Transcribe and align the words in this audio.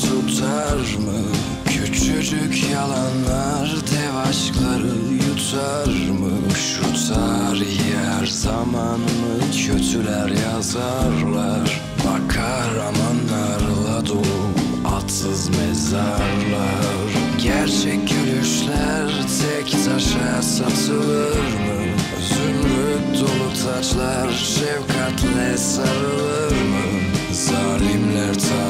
tutar 0.00 0.96
mı? 0.98 1.22
Küçücük 1.68 2.70
yalanlar 2.70 3.74
aşkları 4.28 4.96
yutar 5.12 6.10
mı? 6.20 6.54
Şu 6.54 7.12
tarihi 7.12 7.96
her 7.96 8.26
zaman 8.26 9.00
mı 9.00 9.52
kötüler 9.66 10.28
yazarlar? 10.28 11.80
Bakar 11.98 12.76
amanlarla 12.76 14.06
dolu 14.06 14.48
atsız 14.96 15.48
mezarlar 15.48 17.08
Gerçek 17.42 18.00
gülüşler 18.08 19.10
tek 19.40 19.84
taşa 19.84 20.42
satılır 20.42 21.36
mı? 21.36 21.78
Zümrüt 22.28 23.20
dolu 23.20 23.52
taçlar 23.64 24.32
şefkatle 24.32 25.56
sarılır 25.56 26.52
mı? 26.52 26.88
Zalimler 27.32 28.34
tahtlarından 28.34 28.67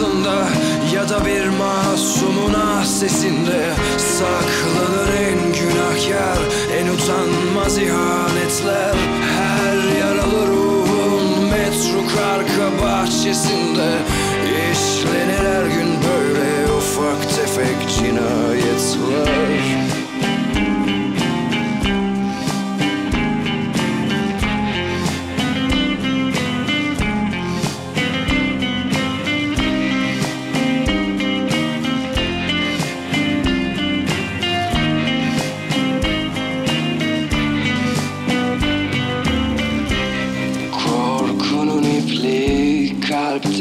kuş 0.00 0.08
yuvasında 0.08 0.48
ya 0.94 1.08
da 1.08 1.24
bir 1.24 1.48
masumun 1.48 2.84
sesinde 2.84 3.74
Saklanır 3.98 5.08
en 5.14 5.38
günahkar, 5.38 6.38
en 6.78 6.86
utanmaz 6.86 7.78
ihanetler. 7.78 8.94
Her 9.36 9.98
yaralı 9.98 10.46
ruhun 10.46 11.44
metruk 11.44 12.18
arka 12.34 12.82
bahçesinde 12.84 13.98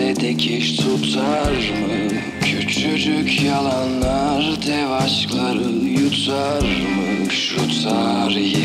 kalpte 0.09 0.27
dikiş 0.27 0.77
tutar 0.77 1.51
mı? 1.51 2.19
Küçücük 2.41 3.43
yalanlar 3.43 4.43
dev 4.67 4.91
aşkları 4.91 5.69
yutar 5.85 6.61
mı? 6.61 7.31
Şu 7.31 7.57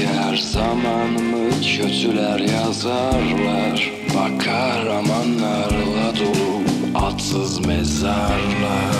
her 0.07 0.37
zaman 0.37 1.11
mı 1.11 1.51
kötüler 1.77 2.39
yazarlar? 2.39 3.93
Bakar 4.15 4.87
amanlarla 4.87 6.13
dolu 6.17 6.63
atsız 6.95 7.67
mezarlar 7.67 8.95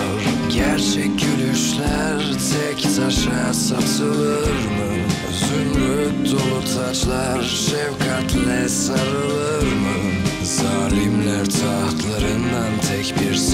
Gerçek 0.55 1.11
gülüşler 1.19 2.21
tek 2.51 2.83
taşa 2.83 3.53
satılır 3.53 4.47
mı? 4.47 4.95
Zümrüt 5.33 6.31
dolu 6.31 6.63
taçlar 6.75 7.43
şefkatle 7.43 8.69
sarılır 8.69 9.63
mı? 9.63 9.95
Zalimler 10.43 11.45
bir 11.45 12.34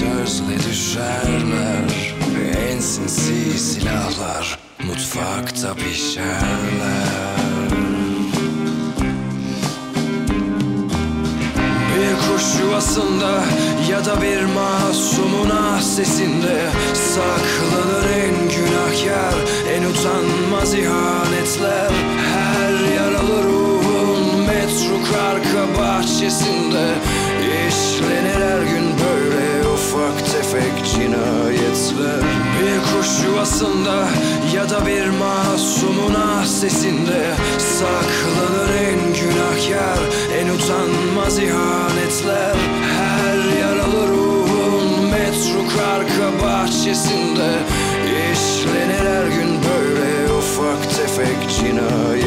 sözle 0.02 0.70
düşerler 0.70 2.14
En 2.70 2.80
sinsi 2.80 3.58
silahlar 3.58 4.58
mutfakta 4.86 5.74
pişerler. 5.74 6.52
Bir 11.94 12.14
kuş 12.14 12.60
yuvasında 12.60 13.44
ya 13.90 14.04
da 14.04 14.22
bir 14.22 14.42
masumun 14.42 15.80
sesinde 15.80 16.70
Saklanır 16.94 18.10
en 18.24 18.34
günahkar, 18.34 19.34
en 19.74 19.82
utanmaz 19.82 20.74
ihanetler. 20.74 21.90
Her 22.32 22.94
yaralı 22.96 23.42
ruhun 23.42 24.46
metruk 24.46 25.16
arka 25.30 25.80
bahçesinde 25.80 26.94
İşlenir 27.68 28.34
her 28.34 28.62
gün 28.62 28.84
böyle 28.98 29.41
ufak 30.02 30.32
tefek 30.32 30.84
cinayetler. 30.84 32.22
Bir 32.58 32.78
kuş 32.78 33.24
yuvasında 33.24 34.08
ya 34.54 34.70
da 34.70 34.86
bir 34.86 35.08
masumun 35.08 36.14
ah 36.18 36.44
sesinde 36.44 37.34
Saklanır 37.58 38.74
en 38.74 38.98
günahkar, 38.98 39.98
en 40.38 40.48
utanmaz 40.48 41.38
ihanetler. 41.38 42.56
Her 42.98 43.60
yaralı 43.60 44.08
ruhun 44.08 45.10
metruk 45.10 45.72
arka 45.94 46.46
bahçesinde 46.46 47.50
işlenir 48.32 49.08
her 49.08 49.26
gün 49.26 49.58
böyle 49.62 50.32
ufak 50.32 50.82
tefek 50.96 51.50
cinayetler. 51.60 52.21